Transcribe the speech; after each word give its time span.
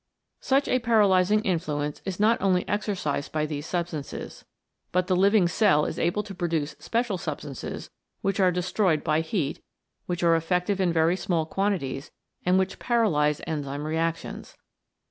Such 0.39 0.67
a 0.67 0.79
paralysing 0.79 1.41
influence 1.43 2.01
is 2.05 2.19
not 2.19 2.41
only 2.41 2.67
exercised 2.67 3.31
by 3.31 3.45
these 3.45 3.67
substances, 3.67 4.43
but 4.91 5.05
the 5.05 5.15
living 5.15 5.47
cell 5.47 5.85
is 5.85 5.99
able 5.99 6.23
to 6.23 6.33
produce 6.33 6.75
special 6.79 7.19
substances, 7.19 7.91
which 8.21 8.39
are 8.39 8.49
destroyed 8.51 9.03
by 9.03 9.21
heat, 9.21 9.61
which 10.07 10.23
are 10.23 10.35
effective 10.35 10.81
in 10.81 10.91
very 10.91 11.15
small 11.15 11.45
quanti 11.45 11.77
ties, 11.77 12.09
and 12.43 12.57
which 12.57 12.79
paralyse 12.79 13.41
enzyme 13.45 13.85
reactions. 13.85 14.57